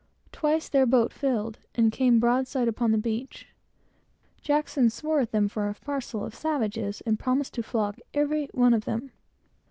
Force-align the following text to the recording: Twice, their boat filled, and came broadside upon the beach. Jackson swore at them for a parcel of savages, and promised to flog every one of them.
Twice, 0.31 0.67
their 0.67 0.87
boat 0.87 1.13
filled, 1.13 1.59
and 1.75 1.91
came 1.91 2.19
broadside 2.19 2.67
upon 2.67 2.89
the 2.89 2.97
beach. 2.97 3.49
Jackson 4.41 4.89
swore 4.89 5.19
at 5.19 5.31
them 5.31 5.47
for 5.47 5.69
a 5.69 5.75
parcel 5.75 6.25
of 6.25 6.33
savages, 6.33 7.01
and 7.01 7.19
promised 7.19 7.53
to 7.53 7.61
flog 7.61 7.99
every 8.11 8.47
one 8.51 8.73
of 8.73 8.85
them. 8.85 9.11